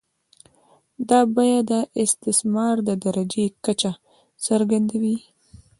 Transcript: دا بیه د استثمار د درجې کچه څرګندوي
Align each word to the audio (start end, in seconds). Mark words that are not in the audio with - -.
دا 1.09 1.19
بیه 1.35 1.59
د 1.71 1.73
استثمار 2.03 2.75
د 2.87 2.89
درجې 3.05 3.45
کچه 3.65 3.91
څرګندوي 4.45 5.17